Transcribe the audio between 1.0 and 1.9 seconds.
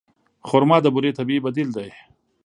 طبیعي بدیل دی.